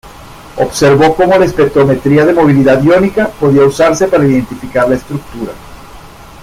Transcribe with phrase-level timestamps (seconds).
[0.55, 5.51] Observó cómo la espectrometría de movilidad iónica podía usarse para identificar la estructura.